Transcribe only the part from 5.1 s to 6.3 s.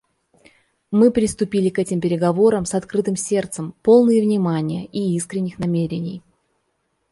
искренних намерений.